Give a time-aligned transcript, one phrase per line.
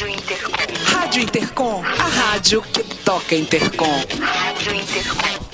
[0.00, 0.54] Rádio Intercom.
[0.86, 4.02] Rádio Intercom, a rádio que toca Intercom.
[4.18, 5.49] Rádio Intercom.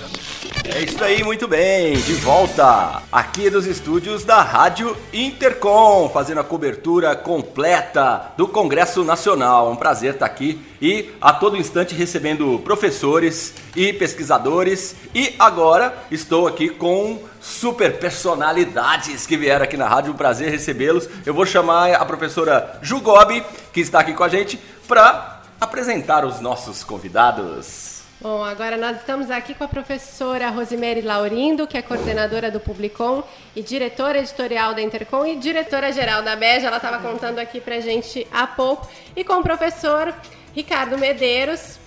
[0.74, 1.94] É isso aí, muito bem.
[1.94, 9.70] De volta aqui dos estúdios da Rádio Intercom, fazendo a cobertura completa do Congresso Nacional.
[9.70, 14.94] Um prazer estar aqui e a todo instante recebendo professores e pesquisadores.
[15.14, 20.12] E agora estou aqui com super personalidades que vieram aqui na rádio.
[20.12, 21.08] Um prazer recebê-los.
[21.24, 26.40] Eu vou chamar a professora Jugobi, que está aqui com a gente, para apresentar os
[26.40, 27.85] nossos convidados.
[28.28, 33.22] Bom, agora nós estamos aqui com a professora Rosemary Laurindo, que é coordenadora do Publicom
[33.54, 36.64] e diretora editorial da Intercom e diretora-geral da BEJ.
[36.64, 38.90] Ela estava contando aqui para gente há pouco.
[39.14, 40.12] E com o professor
[40.52, 41.78] Ricardo Medeiros,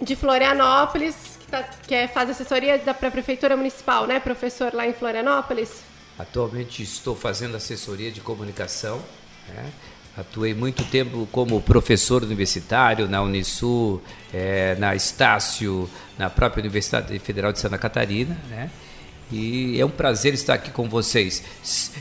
[0.00, 4.86] de Florianópolis, que, tá, que é, faz assessoria para a Prefeitura Municipal, né, professor, lá
[4.86, 5.82] em Florianópolis?
[6.18, 9.02] Atualmente estou fazendo assessoria de comunicação.
[9.48, 9.70] Né?
[10.16, 17.50] Atuei muito tempo como professor universitário na Unisul, é, na Estácio, na própria Universidade Federal
[17.50, 18.70] de Santa Catarina, né?
[19.30, 21.42] E é um prazer estar aqui com vocês.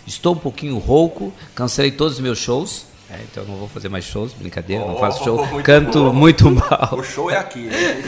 [0.05, 4.03] Estou um pouquinho rouco, cancelei todos os meus shows, é, então não vou fazer mais
[4.03, 6.13] shows, brincadeira, oh, não faço show, muito canto bom.
[6.13, 6.89] muito mal.
[6.91, 8.01] O show é aqui, né?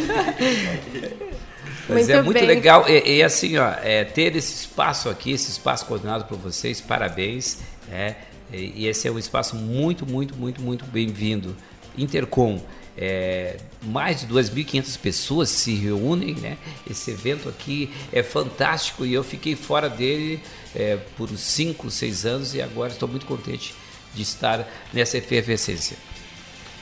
[1.88, 2.48] Mas muito é muito bem.
[2.48, 6.82] legal e, e assim, ó, é, ter esse espaço aqui, esse espaço coordenado por vocês,
[6.82, 7.60] parabéns.
[7.90, 8.16] É,
[8.54, 11.56] e esse é um espaço muito, muito, muito, muito bem-vindo.
[11.98, 12.62] Intercom,
[12.98, 16.58] é, mais de 2.500 pessoas se reúnem, né?
[16.90, 20.40] Esse evento aqui é fantástico e eu fiquei fora dele
[20.76, 23.74] é, por 5, 6 anos e agora estou muito contente
[24.14, 25.98] de estar nessa efervescência.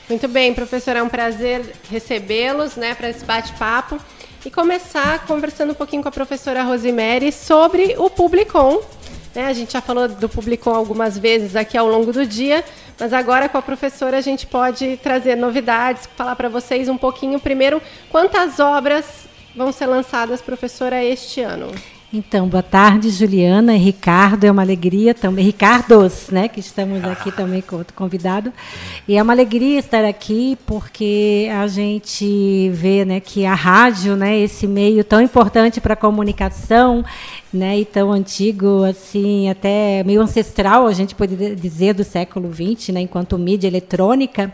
[0.08, 3.98] Muito bem, professor, é um prazer recebê-los né, para esse bate-papo
[4.44, 8.82] e começar conversando um pouquinho com a professora Rosemary sobre o Publicom,
[9.34, 9.46] né?
[9.46, 12.64] A gente já falou do público algumas vezes aqui ao longo do dia,
[12.98, 17.40] mas agora com a professora a gente pode trazer novidades, falar para vocês um pouquinho
[17.40, 17.80] primeiro
[18.10, 21.72] quantas obras vão ser lançadas, professora, este ano.
[22.14, 24.44] Então, boa tarde, Juliana e Ricardo.
[24.44, 28.52] É uma alegria também, Ricardos, né, que estamos aqui também com outro convidado.
[29.08, 34.38] E é uma alegria estar aqui porque a gente vê, né, que a rádio, né,
[34.38, 37.02] esse meio tão importante para a comunicação,
[37.50, 42.90] né, e tão antigo, assim, até meio ancestral, a gente pode dizer, do século XX,
[42.92, 44.52] né, enquanto mídia eletrônica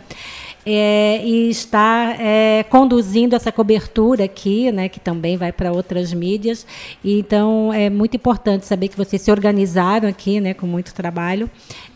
[0.71, 6.67] é, e está é, conduzindo essa cobertura aqui, né, que também vai para outras mídias.
[7.03, 11.51] E, então é muito importante saber que vocês se organizaram aqui, né, com muito trabalho,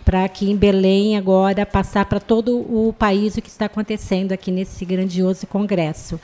[0.05, 4.51] para aqui em Belém agora passar para todo o país o que está acontecendo aqui
[4.51, 6.21] nesse grandioso congresso.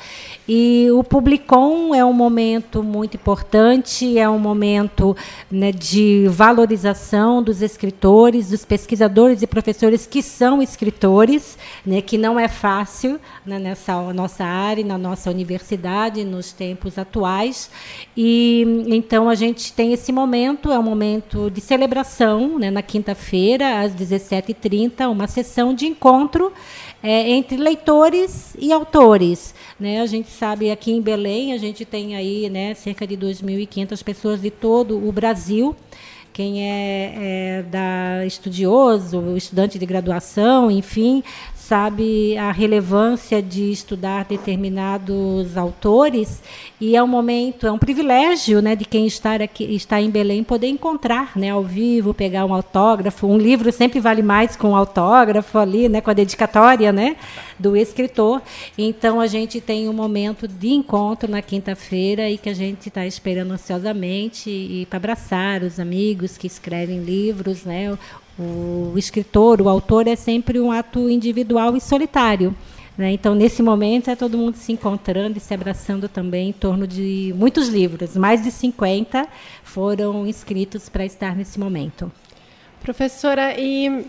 [0.48, 5.16] E o Publicom é um momento muito importante, é um momento
[5.50, 11.56] né, de valorização dos escritores, dos pesquisadores e professores que são escritores,
[11.86, 17.70] né, que não é fácil né, nessa nossa área, na nossa universidade, nos tempos atuais.
[18.16, 23.67] E então a gente tem esse momento, é um momento de celebração, né, na quinta-feira
[23.72, 26.52] às 17h30, uma sessão de encontro
[27.02, 29.54] é, entre leitores e autores.
[29.78, 30.00] Né?
[30.00, 34.40] A gente sabe aqui em Belém, a gente tem aí né, cerca de 2.500 pessoas
[34.40, 35.74] de todo o Brasil.
[36.32, 41.22] Quem é, é da estudioso, estudante de graduação, enfim,
[41.68, 46.42] sabe a relevância de estudar determinados autores
[46.80, 50.42] e é um momento, é um privilégio, né, de quem está aqui, está em Belém
[50.42, 53.26] poder encontrar, né, ao vivo, pegar um autógrafo.
[53.26, 57.16] Um livro sempre vale mais com um autógrafo ali, né, com a dedicatória, né,
[57.58, 58.40] do escritor.
[58.78, 63.04] Então a gente tem um momento de encontro na quinta-feira e que a gente está
[63.04, 67.94] esperando ansiosamente e para abraçar os amigos que escrevem livros, né,
[68.38, 72.54] o escritor, o autor é sempre um ato individual e solitário.
[72.96, 73.12] Né?
[73.12, 77.32] Então, nesse momento, é todo mundo se encontrando e se abraçando também em torno de
[77.36, 78.16] muitos livros.
[78.16, 79.26] Mais de 50
[79.62, 82.10] foram escritos para estar nesse momento.
[82.80, 84.06] Professora, e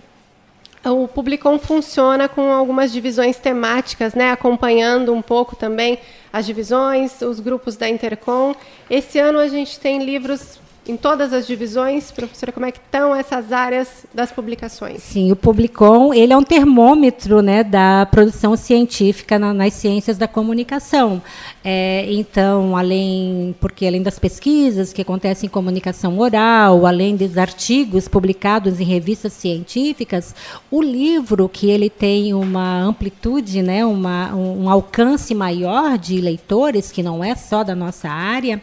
[0.85, 4.31] o Publicom funciona com algumas divisões temáticas, né?
[4.31, 5.99] acompanhando um pouco também
[6.31, 8.55] as divisões, os grupos da Intercom.
[8.90, 13.16] Esse ano a gente tem livros em todas as divisões, professora, como é que estão
[13.16, 15.03] essas áreas das publicações?
[15.03, 20.28] Sim, o Publicom ele é um termômetro né, da produção científica na, nas ciências da
[20.28, 21.22] comunicação.
[21.64, 28.08] É, então, além, porque além das pesquisas que acontecem em comunicação oral, além dos artigos
[28.08, 30.34] publicados em revistas científicas,
[30.72, 36.91] o livro que ele tem uma amplitude, né, uma, um, um alcance maior de leitores,
[36.91, 38.61] que não é só da nossa área,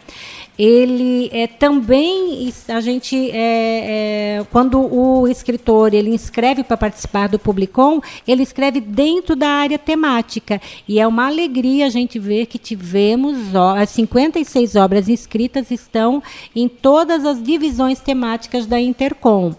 [0.57, 7.37] ele é também a gente, é, é, quando o escritor ele inscreve para participar do
[7.37, 10.59] Publicom, ele escreve dentro da área temática.
[10.87, 16.23] E é uma alegria a gente ver que tivemos ó, as 56 obras inscritas estão
[16.55, 19.53] em todas as divisões temáticas da Intercom.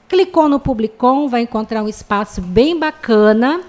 [0.10, 3.62] Clicou no Publicom, vai encontrar um espaço bem bacana,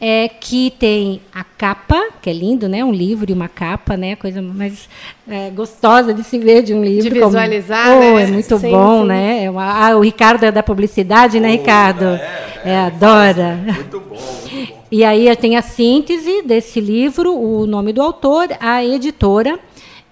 [0.00, 2.84] é, que tem a capa, que é lindo, né?
[2.84, 4.14] Um livro e uma capa, né?
[4.14, 4.88] Coisa mais
[5.28, 7.10] é, gostosa de se ver de um livro.
[7.10, 7.98] De visualizar, como...
[7.98, 8.22] oh, né?
[8.22, 9.08] É muito sim, bom, sim.
[9.08, 9.44] né?
[9.44, 9.88] É uma...
[9.88, 12.04] Ah, o Ricardo é da publicidade, né, Ricardo?
[12.04, 13.58] É, é, é adora.
[13.64, 14.16] Muito bom,
[14.52, 14.77] muito bom.
[14.90, 19.60] E aí tem a síntese desse livro, o nome do autor, a editora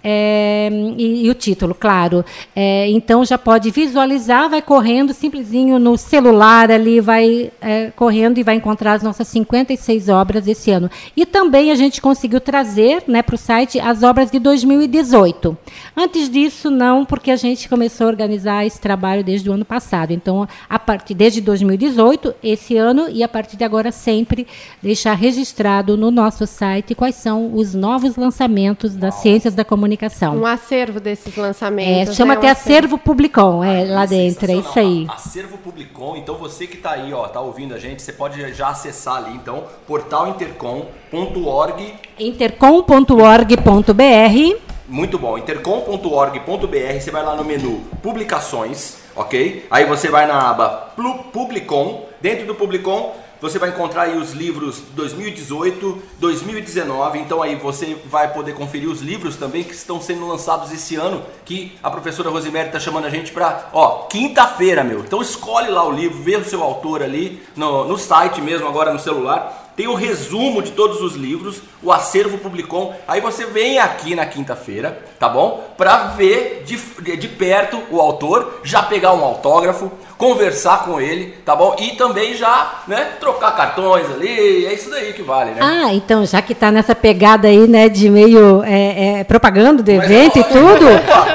[0.08, 2.24] é, e, e, o título, claro.
[2.54, 8.44] É, então já pode visualizar, vai correndo simplesinho no celular ali, vai é, correndo e
[8.44, 10.88] vai encontrar as nossas 56 obras esse ano.
[11.16, 15.58] E também a gente conseguiu trazer né, para o site as obras de 2018.
[15.96, 20.12] Antes disso, não, porque a gente começou a organizar esse trabalho desde o ano passado.
[20.12, 24.46] Então, a partir desde 2018, esse ano, e a partir de agora sempre
[24.80, 30.36] deixar registrado no nosso site quais são os novos lançamentos das ciências da comunicação comunicação.
[30.36, 32.12] Um acervo desses lançamentos.
[32.12, 32.38] É, chama né?
[32.38, 35.06] até um acervo, acervo Publicom, é, lá dentro, é isso aí.
[35.08, 38.68] Acervo Publicom, então você que está aí, ó, tá ouvindo a gente, você pode já
[38.68, 41.94] acessar ali, então, portalintercom.org.
[42.18, 44.56] intercom.org.br
[44.88, 49.66] Muito bom, intercom.org.br, você vai lá no menu Publicações, ok?
[49.70, 50.92] Aí você vai na aba
[51.32, 57.18] Publicom, dentro do Publicom você vai encontrar aí os livros 2018, 2019.
[57.18, 61.22] Então aí você vai poder conferir os livros também que estão sendo lançados esse ano,
[61.44, 65.00] que a professora Rosemary está chamando a gente para, ó, quinta-feira, meu.
[65.00, 68.92] Então escolhe lá o livro, vê o seu autor ali no, no site mesmo, agora
[68.92, 72.94] no celular tem o resumo de todos os livros, o acervo Publicom.
[73.06, 75.68] Aí você vem aqui na quinta-feira, tá bom?
[75.76, 76.76] Para ver de,
[77.16, 81.76] de perto o autor, já pegar um autógrafo, conversar com ele, tá bom?
[81.78, 85.58] E também já, né, trocar cartões ali, é isso daí que vale, né?
[85.60, 89.90] Ah, então já que tá nessa pegada aí, né, de meio é, é, propaganda do
[89.90, 90.86] evento Mas, e tudo,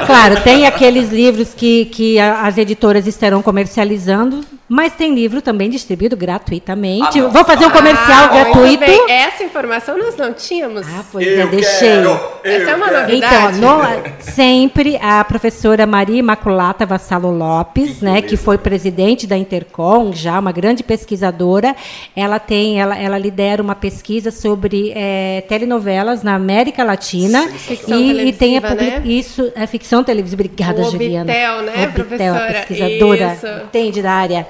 [0.08, 6.16] claro, tem aqueles livros que, que as editoras estarão comercializando, mas tem livro também distribuído
[6.16, 7.20] gratuitamente.
[7.20, 8.86] Ah, Vou fazer um comercial ah, gratuito.
[8.86, 10.88] Bem, essa informação nós não tínhamos.
[10.88, 11.90] Ah, pois eu é, deixei.
[11.90, 13.02] Quero, essa é uma quero.
[13.02, 13.58] novidade.
[13.58, 19.36] Então, no, sempre a professora Maria Imaculata Vassalo Lopes, que né, que foi presidente da
[19.36, 21.76] Intercom, já uma grande pesquisadora,
[22.16, 27.46] ela tem, ela, ela lidera uma pesquisa sobre é, telenovelas na América Latina
[27.90, 29.02] e, e, tem a né?
[29.04, 30.42] isso é ficção televisiva.
[30.42, 31.30] Obrigada, o Juliana.
[31.30, 32.54] Obitel, né, Obitel, professora?
[32.54, 33.48] pesquisadora, isso.
[33.66, 34.48] entende da área.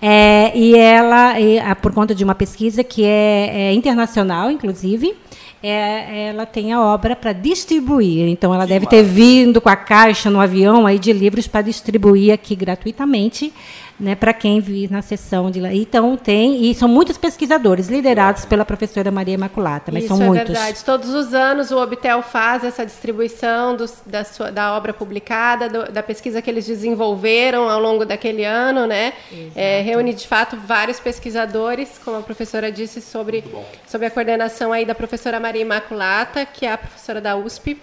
[0.00, 5.14] É, e ela, e, por conta de uma pesquisa que é, é internacional, inclusive,
[5.62, 8.28] é, ela tem a obra para distribuir.
[8.28, 9.04] Então, ela que deve maravilha.
[9.04, 13.52] ter vindo com a caixa no avião aí de livros para distribuir aqui gratuitamente
[14.00, 15.72] né, para quem vir na sessão de lá.
[15.72, 20.26] Então tem, e são muitos pesquisadores liderados pela professora Maria Imaculata, mas Isso são é
[20.26, 20.48] muitos.
[20.48, 20.84] verdade.
[20.84, 25.92] Todos os anos o Obtel faz essa distribuição do, da, sua, da obra publicada, do,
[25.92, 29.12] da pesquisa que eles desenvolveram ao longo daquele ano, né?
[29.54, 33.44] É, reúne de fato vários pesquisadores, como a professora disse, sobre,
[33.86, 37.76] sobre a coordenação aí da professora Maria Imaculata, que é a professora da USP.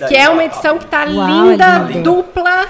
[0.08, 2.04] que é uma tá- edição que está Uau, linda, é lindo.
[2.16, 2.68] dupla.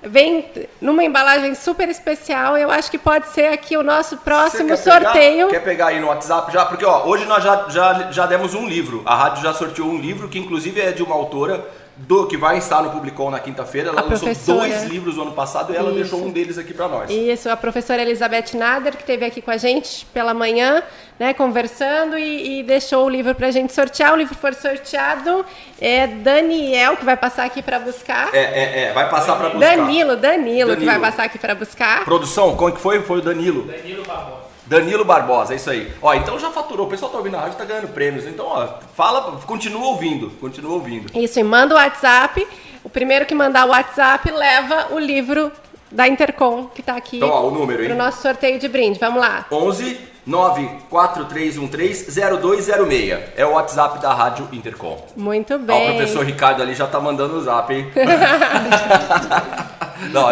[0.00, 0.48] Vem
[0.80, 2.56] numa embalagem super especial.
[2.56, 5.46] Eu acho que pode ser aqui o nosso próximo quer sorteio.
[5.48, 6.64] Pegar, quer pegar aí no WhatsApp já?
[6.64, 9.02] Porque ó, hoje nós já, já, já demos um livro.
[9.04, 11.66] A rádio já sorteou um livro que inclusive é de uma autora
[11.98, 13.88] do, que vai estar no Publicom na quinta-feira.
[13.88, 14.68] Ela A lançou professora.
[14.68, 15.98] dois livros no ano passado e ela Isso.
[15.98, 17.10] deixou um deles aqui para nós.
[17.10, 20.82] Isso, a professora Elizabeth Nader, que esteve aqui com a gente pela manhã,
[21.18, 24.12] né, conversando e, e deixou o livro para a gente sortear.
[24.12, 25.44] O livro foi sorteado.
[25.80, 28.32] É Daniel, que vai passar aqui para buscar.
[28.32, 29.76] É, é, é, vai passar para buscar.
[29.76, 31.00] Danilo, Danilo, que Danilo.
[31.00, 32.04] vai passar aqui para buscar.
[32.04, 33.02] Produção, como que foi?
[33.02, 33.64] Foi o Danilo.
[33.64, 34.47] Danilo Barbosa.
[34.68, 35.90] Danilo Barbosa, é isso aí.
[36.02, 36.86] Ó, então já faturou.
[36.86, 38.26] O pessoal tá ouvindo a rádio, tá ganhando prêmios.
[38.26, 41.10] Então, ó, fala, continua ouvindo, continua ouvindo.
[41.18, 42.46] Isso, e manda o WhatsApp.
[42.84, 45.50] O primeiro que mandar o WhatsApp leva o livro
[45.90, 47.88] da Intercom, que está aqui Então, ó, o número, hein?
[47.88, 48.98] pro nosso sorteio de brinde.
[48.98, 49.46] Vamos lá.
[49.50, 53.18] 11 94313 0206.
[53.36, 55.02] É o WhatsApp da Rádio Intercom.
[55.16, 55.96] Muito Ó, o bem.
[55.96, 57.90] professor Ricardo ali já tá mandando o zap, hein?
[60.12, 60.30] não,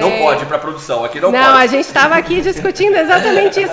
[0.00, 0.18] não bem.
[0.22, 1.62] pode ir pra produção, aqui não, Não, pode.
[1.62, 3.72] a gente estava aqui discutindo exatamente isso.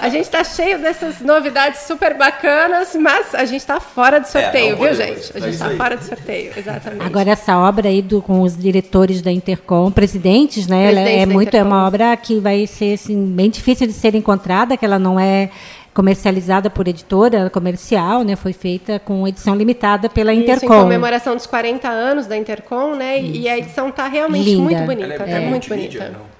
[0.00, 4.68] A gente está cheio dessas novidades super bacanas, mas a gente está fora do sorteio,
[4.68, 5.32] É, não viu, gente?
[5.34, 5.76] A É gente está aí.
[5.76, 7.04] fora do sorteio, exatamente.
[7.04, 10.84] Agora essa obra aí do, com os diretores da Intercom, presidentes, né?
[10.84, 11.86] Ela Presidentes é muito é uma Intercom.
[11.86, 15.50] obra que vai ser assim, bem difícil de ser encontrada, que ela não é
[15.94, 18.36] comercializada por editora comercial, né?
[18.36, 20.82] Foi feita com edição limitada pela Isso, em Intercom.
[20.82, 23.20] comemoração dos 40 anos da Intercom, né?
[23.20, 24.62] E a edição está realmente Linda.
[24.62, 26.08] muito Ela bonita, é, é muito bonita.
[26.10, 26.31] não.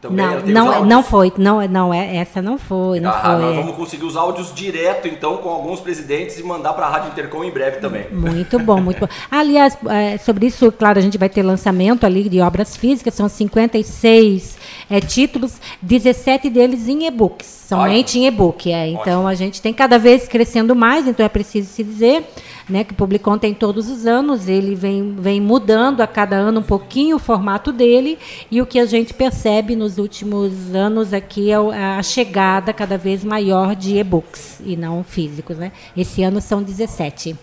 [0.00, 0.88] Também ela Não, os não, áudios.
[0.88, 3.30] não foi, não, não é essa não foi, não Ah, foi.
[3.42, 3.60] nós é.
[3.60, 7.50] vamos conseguir os áudios direto, então, com alguns presidentes e mandar pra Rádio Intercom em
[7.50, 8.06] breve também.
[8.12, 9.08] Muito bom, muito bom.
[9.30, 13.28] Aliás, é, sobre isso, claro, a gente vai ter lançamento ali de obras físicas, são
[13.28, 14.56] 56
[14.90, 18.70] é, títulos, 17 deles em e-books, somente em e-book.
[18.72, 18.88] É.
[18.88, 22.24] Então a gente tem cada vez crescendo mais, então é preciso se dizer
[22.68, 26.60] né, que o Publicon tem todos os anos, ele vem, vem mudando a cada ano
[26.60, 28.18] um pouquinho o formato dele,
[28.50, 32.96] e o que a gente percebe nos últimos anos aqui é o- a chegada cada
[32.98, 35.56] vez maior de e-books, e não físicos.
[35.58, 35.72] Né?
[35.96, 37.36] Esse ano são 17.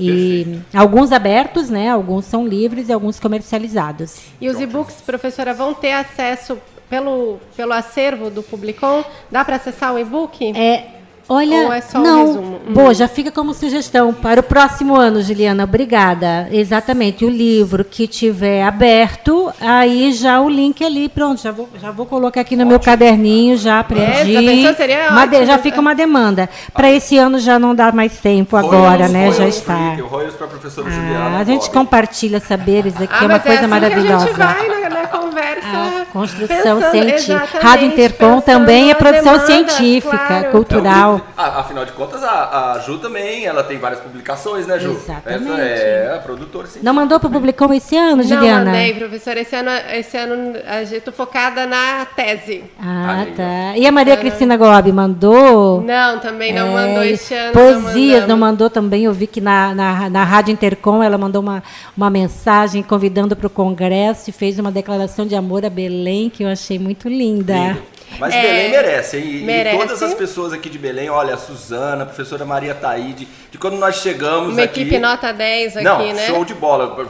[0.00, 1.88] E alguns abertos, né?
[1.90, 4.16] Alguns são livres e alguns comercializados.
[4.40, 6.58] E os e-books, professora, vão ter acesso
[6.90, 9.04] pelo, pelo acervo do Publicom?
[9.30, 10.56] Dá para acessar o e-book?
[10.58, 10.86] É,
[11.28, 12.26] olha, Ou é só um não.
[12.26, 12.60] resumo?
[12.68, 12.72] Hum.
[12.72, 15.64] Boa, já fica como sugestão para o próximo ano, Juliana.
[15.64, 16.48] Obrigada.
[16.50, 21.90] Exatamente, o livro que tiver aberto, aí já o link ali, pronto, já vou, já
[21.90, 24.32] vou colocar aqui no meu caderninho, já aprendi.
[24.32, 24.74] já pensou?
[24.74, 25.46] Seria Uma de- ótimo.
[25.46, 26.48] já fica uma demanda.
[26.72, 29.30] Para esse ano já não dá mais tempo agora, Royals, né?
[29.30, 29.76] Já Royals está.
[29.76, 31.36] Freak, Royals pra professora Juliana.
[31.36, 31.72] Ah, a gente Bob.
[31.72, 34.26] compartilha saberes aqui, Ah, é uma mas coisa assim maravilhosa.
[34.28, 35.62] Que a gente vai na, na conversa.
[36.02, 37.58] A construção pensando- científica.
[37.60, 40.50] Rádio Intercom também é produção demandas, científica, claro.
[40.50, 41.20] cultural.
[41.36, 44.90] Ah, afinal de contas, a, a Ju também, ela tem várias publicações, né, Ju?
[44.92, 45.50] Exatamente.
[45.60, 46.84] Essa é a produtora científica.
[46.84, 48.64] Não mandou para o Publicom esse ano, Não Juliana?
[48.66, 49.40] mandei, professora.
[49.40, 52.64] Esse ano, esse ano a gente tô focada na tese.
[52.80, 53.76] Ah, Aí, tá.
[53.76, 55.80] E a Maria Cristina Gobi mandou?
[55.82, 57.52] Não, também não É, mandou este ano.
[57.52, 58.38] Poesias não mandamos.
[58.40, 59.04] mandou também.
[59.04, 61.62] Eu vi que na, na, na Rádio Intercom ela mandou uma,
[61.96, 66.42] uma mensagem convidando para o Congresso e fez uma declaração de amor a Belém que
[66.44, 67.54] eu achei muito linda.
[67.54, 67.82] Lindo.
[68.18, 69.24] Mas É, Belém merece, hein?
[69.26, 69.76] E- merece.
[69.76, 73.58] E todas as pessoas aqui de Belém, olha, a Suzana, a professora Maria Taíde, de
[73.58, 74.82] quando nós chegamos Uma aqui...
[74.82, 76.26] equipe nota 10 aqui, Não, né?
[76.26, 77.06] show de bola.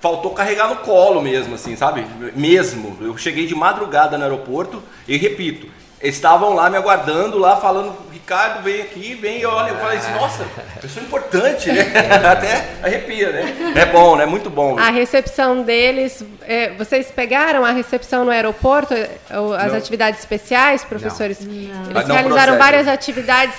[0.00, 2.06] Faltou carregar no colo mesmo, assim, sabe?
[2.34, 2.96] Mesmo.
[3.00, 5.66] Eu cheguei de madrugada no aeroporto e repito,
[6.02, 7.94] estavam lá me aguardando, lá falando,
[8.26, 10.44] Ricardo, vem aqui, vem, e olha, eu falei assim, nossa,
[10.80, 11.92] pessoa importante, né?
[12.28, 13.56] Até arrepia, né?
[13.76, 14.26] É bom, né?
[14.26, 14.76] Muito bom.
[14.76, 19.78] A recepção deles, é, vocês pegaram a recepção no aeroporto, é, as Não.
[19.78, 21.38] atividades especiais, professores?
[21.40, 22.58] Ah, Eles não realizaram procede.
[22.58, 23.54] várias atividades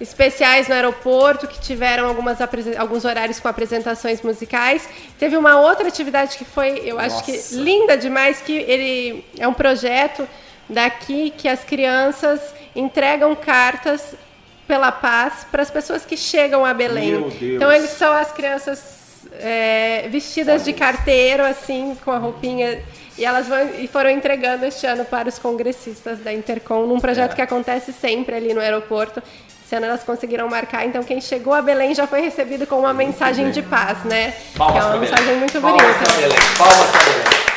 [0.00, 2.38] especiais no aeroporto, que tiveram algumas
[2.78, 4.88] alguns horários com apresentações musicais.
[5.18, 7.56] Teve uma outra atividade que foi, eu acho que Nossa.
[7.56, 10.28] linda demais, que ele é um projeto
[10.68, 12.40] daqui que as crianças
[12.74, 14.14] entregam cartas
[14.66, 17.26] pela paz para as pessoas que chegam a Belém.
[17.40, 22.82] Então eles são as crianças é, vestidas de carteiro, assim, com a roupinha.
[23.18, 27.32] E elas vão, e foram entregando este ano para os congressistas da Intercom, num projeto
[27.32, 27.34] É.
[27.36, 29.22] que acontece sempre ali no aeroporto.
[29.64, 32.94] Esse ano elas conseguiram marcar, então quem chegou a Belém já foi recebido com uma
[32.94, 34.32] mensagem de paz, né?
[34.56, 35.38] Palmas que é uma mensagem Belém.
[35.40, 36.04] muito Palmas bonita.
[36.04, 36.38] pra Belém.
[36.56, 37.51] Palmas pra Belém.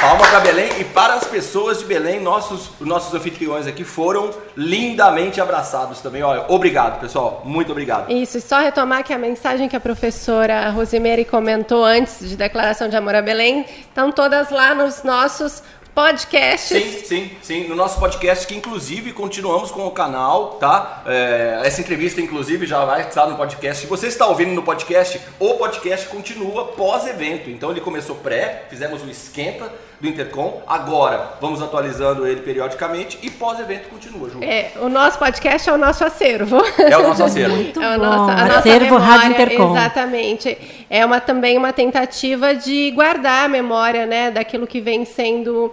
[0.00, 5.42] Palmas pra Belém e para as pessoas de Belém, nossos, nossos anfitriões aqui foram lindamente
[5.42, 6.22] abraçados também.
[6.22, 7.42] Olha, obrigado, pessoal.
[7.44, 8.10] Muito obrigado.
[8.10, 12.88] Isso, e só retomar que a mensagem que a professora Rosemary comentou antes de declaração
[12.88, 15.62] de amor a Belém, estão todas lá nos nossos
[15.94, 16.82] podcasts.
[16.82, 17.68] Sim, sim, sim.
[17.68, 21.02] No nosso podcast, que inclusive continuamos com o canal, tá?
[21.04, 23.82] É, essa entrevista, inclusive, já vai estar no podcast.
[23.82, 27.50] Se você está ouvindo no podcast, o podcast continua pós-evento.
[27.50, 30.62] Então ele começou pré, fizemos o esquenta do Intercom.
[30.66, 34.38] Agora vamos atualizando ele periodicamente e pós-evento continua, Ju.
[34.42, 36.56] É, o nosso podcast é o nosso acervo.
[36.78, 37.54] É o nosso acervo.
[37.56, 39.70] Muito É o nosso- a nossa Acervo memória, Rádio Intercom.
[39.76, 40.58] Exatamente.
[40.88, 45.72] É uma, também uma tentativa de guardar a memória né, daquilo que vem sendo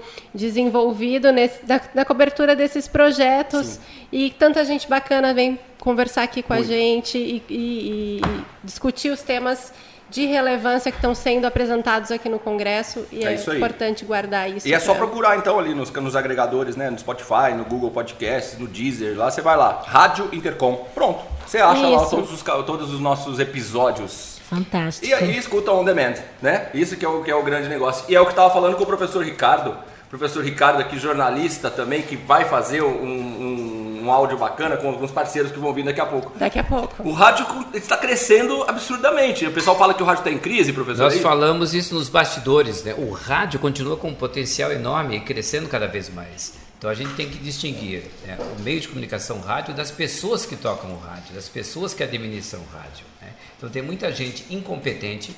[0.51, 3.79] desenvolvido nesse, da, da cobertura desses projetos.
[4.12, 8.22] E tanta gente bacana vem conversar aqui com a gente e, e- e
[8.63, 9.72] discutir os temas
[10.09, 13.05] de relevância que estão sendo apresentados aqui no Congresso.
[13.11, 14.67] E É é, importante guardar isso.
[14.67, 16.89] E é só procurar então ali nos, nos agregadores, né?
[16.89, 20.87] No Spotify, no Google Podcasts, no Deezer, lá você vai lá, Rádio Intercom.
[20.93, 21.23] Pronto.
[21.45, 22.09] Você acha lá Isso.
[22.09, 24.37] todos os, todos os nossos episódios.
[24.49, 25.05] Fantástico.
[25.05, 26.69] E aí escuta on demand, né?
[26.73, 28.05] Isso que é o, que é o grande negócio.
[28.07, 29.71] E é o que eu tava falando com o professor Ricardo.
[29.71, 33.76] O professor Ricardo aqui, jornalista também, que vai fazer um, um,
[34.07, 36.31] um áudio bacana com alguns parceiros que vão vir daqui a pouco.
[36.37, 37.07] Daqui a pouco.
[37.07, 39.45] O rádio está crescendo absurdamente.
[39.45, 41.03] O pessoal fala que o rádio está em crise, professor.
[41.03, 42.95] Nós Aí- falamos isso nos bastidores, né?
[42.97, 46.53] O rádio continua com um potencial enorme e crescendo cada vez mais.
[46.77, 50.55] Então a gente tem que distinguir né, o meio de comunicação rádio das pessoas que
[50.55, 53.03] tocam o rádio, das pessoas que administram o rádio.
[53.21, 53.29] né?
[53.57, 55.35] Então tem muita gente incompetente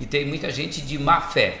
[0.00, 1.58] e tem muita gente de má fé.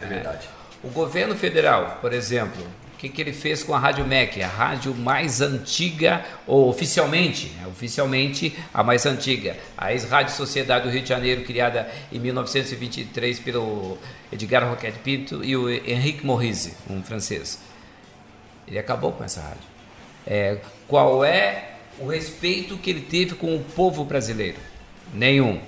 [0.00, 0.46] É verdade.
[0.82, 2.62] O governo federal, por exemplo,
[2.94, 7.48] o que, que ele fez com a Rádio MEC, a rádio mais antiga, ou oficialmente,
[7.48, 13.40] né, oficialmente a mais antiga, a ex-Rádio Sociedade do Rio de Janeiro, criada em 1923
[13.40, 13.98] pelo
[14.32, 17.58] Edgar Roquette Pinto e o Henrique Morrise, um francês.
[18.66, 19.74] Ele acabou com essa rádio.
[20.24, 24.58] É, qual é o respeito que ele teve com o povo brasileiro?
[25.12, 25.60] Nenhum.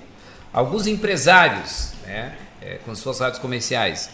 [0.53, 4.09] Alguns empresários, né, é, com suas rádios comerciais,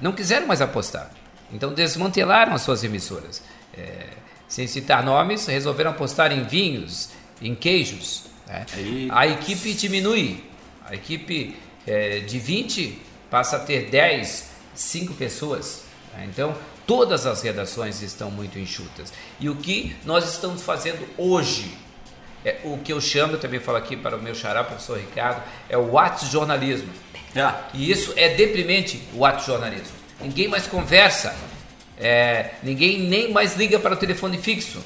[0.00, 1.10] não quiseram mais apostar.
[1.52, 3.42] Então desmantelaram as suas emissoras.
[3.76, 4.06] É,
[4.48, 8.24] sem citar nomes, resolveram apostar em vinhos, em queijos.
[8.46, 8.66] né?
[9.10, 10.44] A equipe diminui.
[10.84, 15.82] A equipe é, de 20 passa a ter 10, 5 pessoas.
[16.14, 16.26] né?
[16.28, 16.54] Então
[16.86, 19.12] todas as redações estão muito enxutas.
[19.38, 21.72] E o que nós estamos fazendo hoje?
[22.44, 25.42] É, o que eu chamo, eu também falo aqui para o meu xará, professor Ricardo,
[25.68, 26.88] é o ato jornalismo.
[27.36, 29.99] Ah, E isso é deprimente, o ato jornalismo.
[30.22, 31.34] Ninguém mais conversa,
[31.98, 34.82] é, ninguém nem mais liga para o telefone fixo.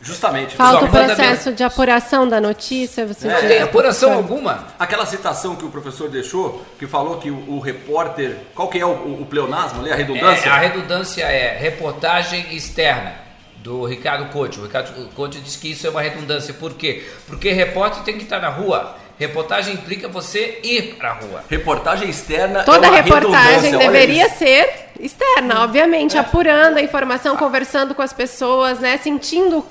[0.00, 0.56] justamente.
[0.56, 3.06] Falta o processo de apuração da notícia.
[3.06, 4.66] Você É, Não tem apuração alguma.
[4.78, 8.36] Aquela citação que o professor deixou, que falou que o, o repórter.
[8.54, 9.92] Qual que é o, o, o pleonasmo ali?
[9.92, 10.48] A redundância?
[10.48, 13.14] É, a redundância é reportagem externa
[13.58, 14.60] do Ricardo Couto.
[14.60, 16.52] O Ricardo Couto diz que isso é uma redundância.
[16.52, 17.04] Por quê?
[17.28, 18.96] Porque repórter tem que estar na rua.
[19.26, 21.44] Reportagem implica você ir para a rua.
[21.48, 22.64] Reportagem externa.
[22.64, 24.38] Toda é uma reportagem deveria isso.
[24.38, 24.68] ser
[25.00, 29.64] externa, obviamente, apurando a informação, conversando com as pessoas, né, sentindo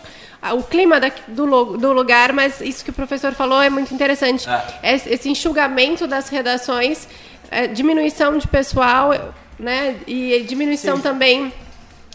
[0.54, 3.94] o clima da- do, lu- do lugar, mas isso que o professor falou é muito
[3.94, 4.48] interessante.
[4.82, 4.94] É.
[4.96, 7.08] Esse, enxugamento das redações,
[7.52, 11.54] é, diminuição de pessoal, né, e diminuição também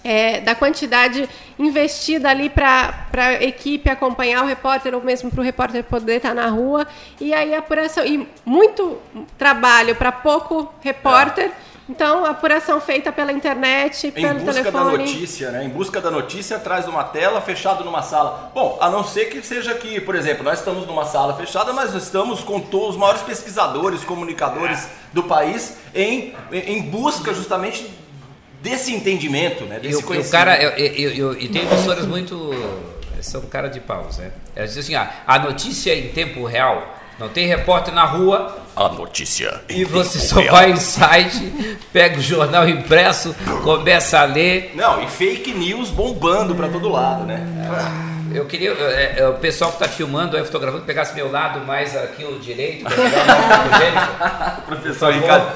[0.06, 5.44] é, da quantidade investida ali para a equipe acompanhar o repórter ou mesmo para o
[5.44, 6.86] repórter poder estar na rua.
[7.20, 8.98] E aí a apuração e muito
[9.36, 11.50] trabalho para pouco repórter.
[11.88, 14.98] Então a apuração feita pela internet Em pelo busca da telefone.
[14.98, 15.64] notícia, né?
[15.64, 18.52] Em busca da notícia atrás de uma tela, fechado numa sala.
[18.54, 21.92] Bom, a não ser que seja que, por exemplo, nós estamos numa sala fechada, mas
[21.92, 27.88] nós estamos com os maiores pesquisadores, comunicadores do país em, em busca justamente
[28.62, 29.78] desse entendimento, né?
[29.78, 30.32] Desse o, e o conhecimento.
[30.32, 32.50] cara, eu, eu- eu- e tem emissoras muito.
[33.20, 34.30] São cara de paus, né?
[34.54, 36.94] Elas dizem assim: ah, a notícia é em tempo real.
[37.18, 39.62] Não tem repórter na rua A notícia.
[39.70, 40.54] em e você só real.
[40.54, 44.72] vai em site, pega o jornal impresso, começa a ler.
[44.74, 47.40] Não, e fake news bombando pra todo lado, né?
[48.36, 51.96] Eu queria, é, é, o pessoal que está filmando, aí, fotografando, pegasse meu lado mais
[51.96, 54.62] aqui o direito, para pegar o mais fotogênico.
[54.66, 55.52] Professor Ricardo,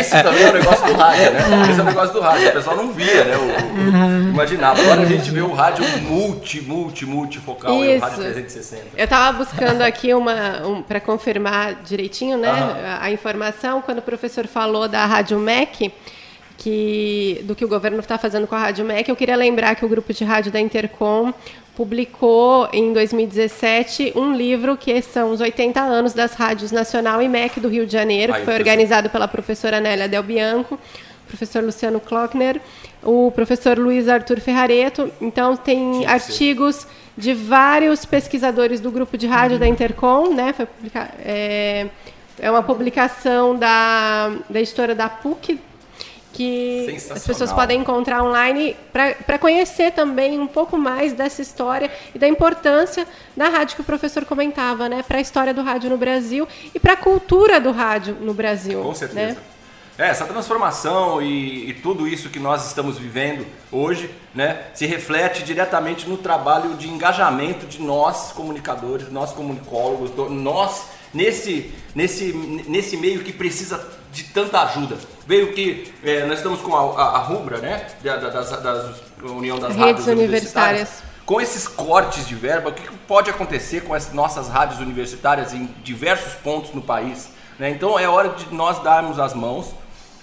[0.00, 1.40] isso também é um negócio do rádio, né?
[1.70, 2.48] Esse é um negócio do rádio.
[2.48, 3.36] O pessoal não via, né?
[3.36, 4.80] O, o- imaginava.
[4.82, 8.00] Agora a gente vê o rádio multi, multi, multifocal, é o Isso.
[8.04, 8.82] rádio 360.
[8.96, 12.76] eu estava buscando aqui uma um, para confirmar direitinho né Aham.
[13.00, 15.92] a, a informação quando o professor falou da rádio MEC
[16.56, 19.84] que do que o governo está fazendo com a Rádio MEC, eu queria lembrar que
[19.84, 21.32] o grupo de rádio da Intercom
[21.76, 27.58] publicou em 2017 um livro que são os 80 anos das rádios Nacional e MEC
[27.60, 30.78] do Rio de Janeiro, Aí, que foi organizado pela professora Nélia Del Bianco,
[31.26, 32.60] professor Luciano Klockner,
[33.02, 35.10] o professor Luiz Arthur Ferrareto.
[35.20, 40.52] Então tem artigos de vários pesquisadores do grupo de rádio da Intercom, né?
[40.52, 40.66] Foi
[41.24, 41.86] é,
[42.38, 45.58] é uma publicação da, da editora da PUC
[46.34, 52.18] que as pessoas podem encontrar online para conhecer também um pouco mais dessa história e
[52.18, 55.96] da importância da rádio que o professor comentava, né, para a história do rádio no
[55.96, 58.82] Brasil e para a cultura do rádio no Brasil.
[58.82, 59.34] Com certeza.
[59.34, 59.36] Né?
[59.96, 65.44] É, essa transformação e, e, tudo isso que nós estamos vivendo hoje, né, se reflete
[65.44, 72.32] diretamente no trabalho de engajamento de nós comunicadores, nós comunicólogos, nós nesse, nesse,
[72.66, 73.78] nesse meio que precisa
[74.14, 74.96] de tanta ajuda.
[75.26, 79.58] Veio que é, nós estamos com a, a, a Rubra, né, da, das, das União
[79.58, 80.08] das Redes Rádios Universitárias.
[80.08, 81.02] universitárias.
[81.26, 85.66] Com esses cortes de verba, o que pode acontecer com as nossas rádios universitárias em
[85.82, 87.30] diversos pontos no país?
[87.58, 87.70] Né?
[87.70, 89.74] Então é hora de nós darmos as mãos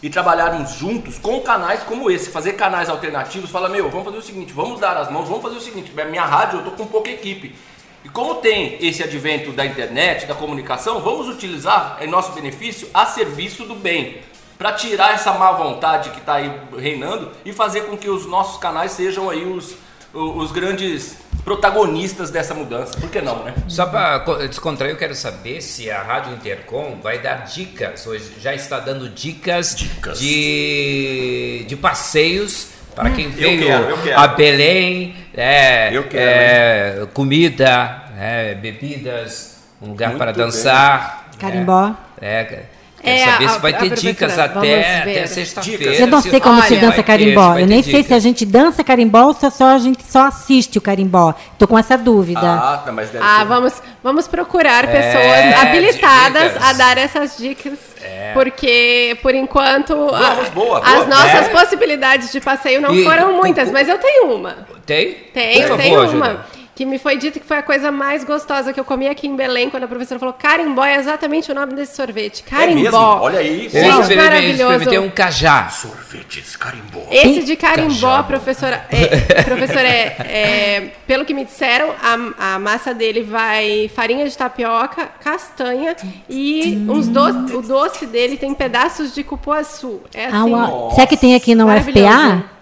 [0.02, 4.22] e trabalharmos juntos com canais como esse, fazer canais alternativos, fala, meu, vamos fazer o
[4.22, 7.10] seguinte, vamos dar as mãos, vamos fazer o seguinte, minha rádio eu tô com pouca
[7.10, 7.56] equipe.
[8.04, 13.06] E como tem esse advento da internet, da comunicação, vamos utilizar em nosso benefício a
[13.06, 14.22] serviço do bem,
[14.58, 18.60] para tirar essa má vontade que está aí reinando e fazer com que os nossos
[18.60, 19.76] canais sejam aí os,
[20.14, 23.00] os grandes protagonistas dessa mudança.
[23.00, 23.56] Por que não, né?
[23.68, 28.54] Só para descontrair, eu quero saber se a Rádio Intercom vai dar dicas, hoje já
[28.54, 30.20] está dando dicas, dicas.
[30.20, 34.20] De, de passeios para quem hum, veio quero, eu quero.
[34.20, 41.30] a Belém, é, quero, é, comida, é, bebidas, um lugar Muito para dançar.
[41.40, 41.96] Carimbó.
[42.22, 42.66] É, é
[43.02, 45.96] Quero é, saber a, se vai ter dicas até, até sexta-feira.
[45.96, 47.58] Eu não sei como Olha, se dança carimbó.
[47.58, 50.78] eu nem sei se a gente dança carimbó ou se só a gente só assiste
[50.78, 51.34] o carimbó.
[51.54, 52.40] Estou com essa dúvida.
[52.40, 53.46] Ah, tá, mas deve ah ser...
[53.46, 56.70] vamos, vamos procurar é, pessoas habilitadas dicas.
[56.70, 57.80] a dar essas dicas.
[58.04, 58.32] É.
[58.34, 61.50] Porque, por enquanto, vamos, a, boa, as nossas é.
[61.50, 64.68] possibilidades de passeio não e, foram muitas, mas eu tenho uma.
[64.86, 65.14] Tem?
[65.34, 66.46] Tenho, tenho uma
[66.82, 69.36] que me foi dito que foi a coisa mais gostosa que eu comi aqui em
[69.36, 72.42] Belém, quando a professora falou carimbó é exatamente o nome desse sorvete.
[72.42, 72.80] Carimbó.
[72.80, 72.98] É mesmo?
[72.98, 73.70] Olha aí.
[73.70, 75.70] Gente, eu experimentei um cajá.
[75.70, 77.06] Sorvetes carimbó.
[77.12, 78.24] Esse de carimbó, cajá.
[78.24, 84.28] professora, é, professora, é, é, pelo que me disseram, a, a massa dele vai farinha
[84.28, 85.96] de tapioca, castanha
[86.28, 90.02] e uns doce, o doce dele tem pedaços de cupuaçu.
[90.16, 92.61] É assim, ah, Será que tem aqui no UFPA?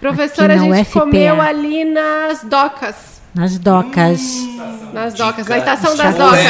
[0.00, 1.00] Professora, a gente UFPA.
[1.00, 3.22] comeu ali nas docas.
[3.34, 4.20] Nas docas.
[4.20, 6.40] Hum, nas docas, na estação das docas.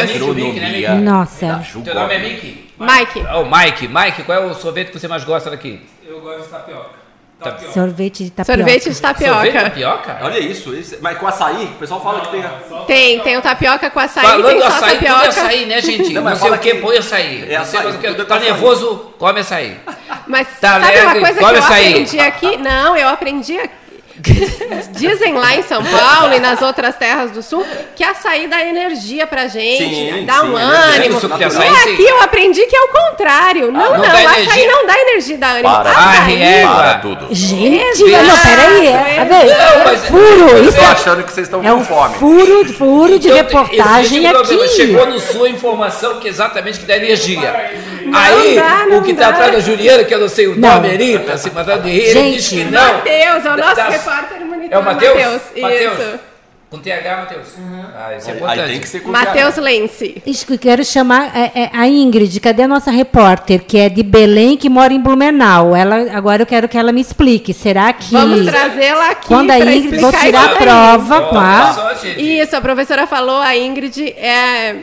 [1.02, 1.64] Nossa.
[1.84, 2.72] Teu nome é Miki?
[2.78, 3.24] Mike.
[3.32, 3.86] Oh, Mike.
[3.86, 5.80] Mike, qual é o sorvete que você mais gosta daqui?
[6.04, 7.02] Eu gosto de tapioca.
[7.38, 7.72] Tapioca.
[7.72, 8.58] Sorvete de tapioca.
[8.58, 9.34] Sorvete de tapioca.
[9.34, 10.18] Sorvete de tapioca?
[10.22, 10.96] Olha isso, isso.
[11.00, 11.64] Mas com açaí?
[11.64, 12.42] O pessoal fala não, que tem.
[12.86, 14.26] Tem, tem o tapioca com açaí.
[14.26, 15.14] Falando tem só açaí, tapioca.
[15.14, 16.12] tudo é açaí, né, gente?
[16.12, 17.52] Não, não sei o que, põe açaí.
[17.52, 17.84] É açaí.
[17.84, 19.76] Não sei o que, tá nervoso, come açaí.
[20.32, 22.56] Mas tá sabe uma coisa que eu aprendi aqui?
[22.56, 23.82] Não, eu aprendi aqui
[24.92, 27.64] Dizem lá em São Paulo e nas outras terras do sul
[27.96, 31.20] que açaí dá energia pra gente, sim, dá sim, um ânimo.
[31.40, 33.72] É açaí, e aqui eu aprendi que é o contrário.
[33.72, 35.74] Não, ah, não, não açaí não dá energia, dá ânimo.
[35.74, 37.28] Para, açaí, é, para tudo.
[37.30, 38.86] Gente, não, peraí.
[38.86, 40.68] É, não, mas, furo.
[40.68, 42.14] Isso é, achando que vocês estão é com fome.
[42.16, 44.68] Furo, furo de então, reportagem aqui.
[44.68, 47.72] Chegou no sua informação que exatamente que dá energia.
[48.04, 50.90] Não Aí, dá, o que está atrás da Juliana, que eu não sei o nome
[50.90, 52.94] ali, está se mandando de rir, ele diz que não.
[52.94, 54.72] Matheus, é o nosso repórter monitor.
[54.72, 55.42] É o Matheus?
[55.54, 56.32] Isso.
[56.72, 57.48] Com TH, Matheus.
[57.58, 57.84] Uhum.
[57.94, 58.60] Ah, isso é importante.
[58.60, 60.22] Aí tem que ser com Matheus Lense.
[60.24, 62.40] Isso que eu quero chamar é, é, a Ingrid.
[62.40, 65.76] Cadê a nossa repórter, que é de Belém, que mora em Blumenau?
[65.76, 67.52] Ela, agora eu quero que ela me explique.
[67.52, 68.10] Será que.
[68.10, 69.28] Vamos trazê-la aqui.
[69.28, 71.94] Quando a Ingrid, vou tirar a prova com a.
[72.16, 74.76] Isso, a professora falou, a Ingrid é.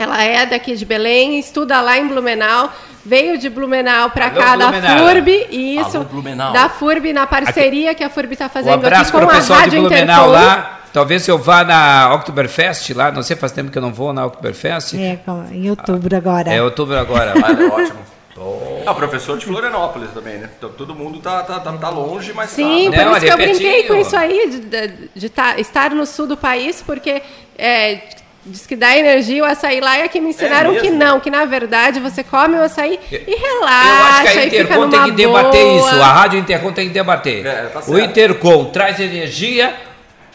[0.00, 2.72] Ela é daqui de Belém, estuda lá em Blumenau
[3.04, 4.80] veio de Blumenau para cá Blumenau.
[4.82, 6.06] da FURB isso
[6.52, 7.98] da FURB na parceria aqui.
[7.98, 10.30] que a FURB está fazendo um abraço aqui com o pessoal de Blumenau Intercom.
[10.30, 10.80] lá.
[10.92, 14.26] Talvez eu vá na Oktoberfest lá, não sei, faz tempo que eu não vou na
[14.26, 14.94] Oktoberfest.
[14.94, 15.20] É,
[15.52, 16.52] em outubro agora.
[16.52, 17.32] É, outubro agora.
[17.38, 17.98] é ótimo.
[18.36, 18.82] Oh.
[18.86, 20.48] Ah, professor de Florianópolis também, né?
[20.56, 22.96] Então, todo mundo tá, tá, tá, tá longe, mas Sim, tá.
[22.96, 26.06] por não, isso que eu brinquei com isso aí, de, de, de tá, estar no
[26.06, 27.22] sul do país, porque
[27.58, 28.00] é,
[28.44, 31.30] Diz que dá energia o açaí lá e aqui me ensinaram é que não, que
[31.30, 33.88] na verdade você come o açaí e relaxa.
[33.88, 35.90] Eu acho que a Intercom tem que debater boa.
[35.90, 36.00] isso.
[36.00, 37.46] A Rádio Intercom tem que debater.
[37.46, 39.74] É, tá o Intercom traz energia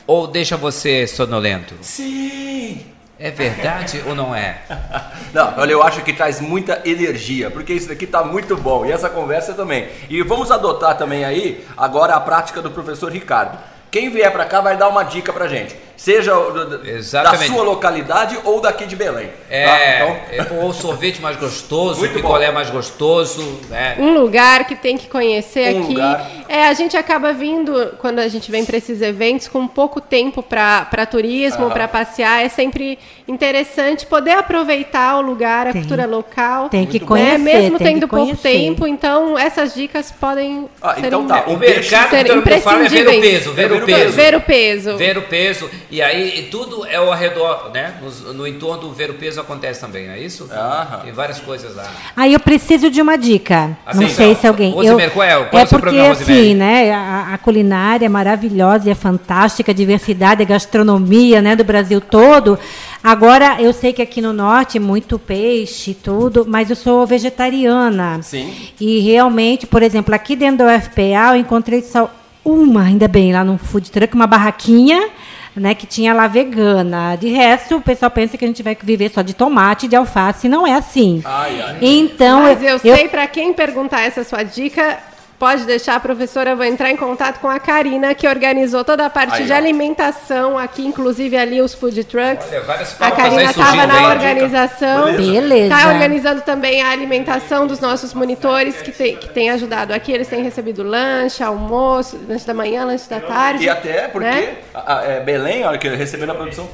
[0.06, 1.74] ou deixa você sonolento?
[1.82, 2.86] Sim!
[3.18, 4.58] É verdade ou não é?
[5.34, 8.92] Não, olha, eu acho que traz muita energia, porque isso daqui tá muito bom e
[8.92, 9.88] essa conversa também.
[10.10, 13.58] E vamos adotar também aí agora a prática do professor Ricardo.
[13.90, 15.76] Quem vier para cá vai dar uma dica pra gente.
[15.98, 16.34] Seja
[17.12, 19.30] da sua localidade ou daqui de Belém.
[19.50, 20.12] É, tá?
[20.34, 20.58] então...
[20.58, 22.54] é ou sorvete mais gostoso, Muito picolé bom.
[22.54, 23.60] mais gostoso.
[23.70, 23.96] Né?
[24.00, 25.94] Um lugar que tem que conhecer um aqui.
[25.94, 26.32] Lugar.
[26.48, 30.44] É, a gente acaba vindo, quando a gente vem para esses eventos, com pouco tempo
[30.44, 32.44] para turismo, para passear.
[32.44, 36.70] É sempre interessante poder aproveitar o lugar, a tem, cultura local.
[36.70, 37.38] Tem que conhecer.
[37.38, 37.38] Né?
[37.38, 41.44] Mesmo tendo pouco tempo, então essas dicas podem ah, ser, então tá.
[41.48, 42.96] o mercado ser imprescindíveis.
[42.96, 44.16] É ver o peso, ver, ver o peso.
[44.16, 44.98] Ver o peso.
[44.98, 45.70] Ver o peso.
[45.90, 47.96] E aí tudo é ao redor, né?
[48.02, 50.50] No, no entorno do ver o peso acontece também, não é isso?
[50.52, 51.02] Aham.
[51.04, 51.90] Tem várias coisas lá.
[52.16, 53.78] Aí eu preciso de uma dica.
[53.86, 54.72] Assim, não sei se alguém.
[54.72, 55.44] Rosimer, eu, qual é?
[55.46, 56.92] Qual é, é porque assim, né?
[56.94, 61.56] A, a, culinária é maravilhosa e é fantástica, a diversidade, a gastronomia, né?
[61.56, 62.58] Do Brasil todo.
[63.04, 68.20] Agora, eu sei que aqui no norte muito peixe e tudo, mas eu sou vegetariana.
[68.24, 68.52] Sim.
[68.82, 72.10] E realmente, por exemplo, aqui dentro do UFPA eu encontrei só
[72.44, 75.10] uma, ainda bem, lá no food truck, uma barraquinha,
[75.56, 77.16] né, que tinha lá vegana.
[77.16, 80.50] De resto, o pessoal pensa que a gente vai viver só de tomate, de alface,
[80.50, 81.22] não é assim.
[81.24, 81.78] Ai, ai.
[81.82, 85.00] Então, Mas eu, eu sei para quem perguntar essa sua dica,
[85.38, 89.10] Pode deixar, professora, eu vou entrar em contato com a Karina, que organizou toda a
[89.10, 89.56] parte Aí, de ó.
[89.56, 92.48] alimentação aqui, inclusive ali os food trucks.
[92.52, 95.14] Olha, a Karina estava na organização.
[95.16, 95.76] Beleza.
[95.76, 100.12] Está organizando também a alimentação dos nossos monitores, que tem, que tem ajudado aqui.
[100.12, 103.66] Eles têm recebido lanche, almoço, lanche da manhã, lanche da tarde.
[103.66, 104.56] E até porque né?
[104.74, 106.68] a, a, é, Belém, olha que recebendo a produção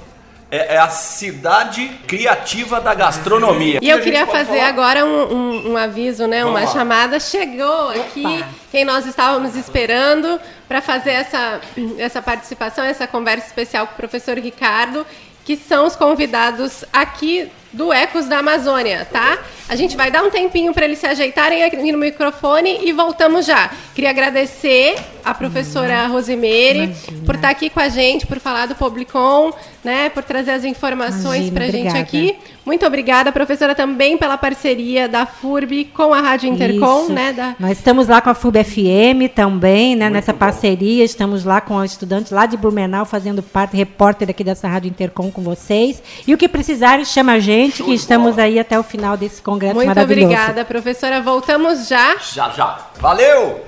[0.52, 3.80] é, é, a cidade criativa da gastronomia.
[3.82, 4.68] E eu queria fazer falar?
[4.68, 6.44] agora um, um, um, aviso, né?
[6.44, 6.74] Vamos uma lá.
[6.74, 7.20] chamada.
[7.22, 8.50] Chegou aqui Opa.
[8.70, 11.62] quem nós estávamos esperando para fazer essa,
[11.98, 15.08] essa participação, essa conversa especial com o professor Ricardo,
[15.46, 19.40] que são os convidados aqui do Ecos da Amazônia, tá?
[19.70, 23.46] A gente vai dar um tempinho para eles se ajeitarem aqui no microfone e voltamos
[23.46, 23.72] já.
[23.96, 26.08] Queria agradecer a professora.
[26.08, 26.94] Rosemary
[27.26, 29.52] por estar aqui com a gente, por falar do Publicom,
[29.84, 32.36] né, por trazer as informações para a gente aqui.
[32.66, 37.14] Muito obrigada, professora, também pela parceria da FURB com a Rádio Intercom, Isso.
[37.14, 37.34] né?
[37.34, 37.56] Da...
[37.60, 40.40] Nós estamos lá com a FURB FM também, né, nessa bom.
[40.40, 41.04] parceria.
[41.04, 45.32] Estamos lá com os estudantes lá de Blumenau, fazendo parte, repórter aqui dessa Rádio Intercom
[45.32, 46.04] com vocês.
[46.28, 48.48] E o que precisarem, chama a gente, Show que estamos bola.
[48.48, 50.28] aí até o final desse congresso Muito maravilhoso.
[50.28, 51.22] Muito obrigada, professora.
[51.22, 52.18] Voltamos já.
[52.18, 52.88] Já, já.
[53.00, 53.64] Valeu!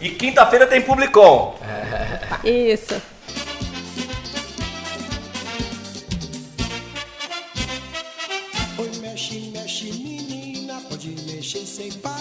[0.00, 1.58] E quinta-feira tem Publicom.
[2.44, 3.00] Isso.
[8.78, 12.15] Oi, mexe, mexe, menina, pode mexer sem parar.